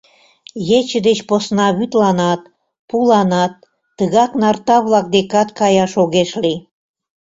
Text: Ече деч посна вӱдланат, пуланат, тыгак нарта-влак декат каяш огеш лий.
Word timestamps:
Ече 0.77 0.99
деч 1.07 1.19
посна 1.29 1.67
вӱдланат, 1.77 2.41
пуланат, 2.89 3.53
тыгак 3.97 4.31
нарта-влак 4.41 5.05
декат 5.15 5.49
каяш 5.59 5.93
огеш 6.03 6.29
лий. 6.43 6.59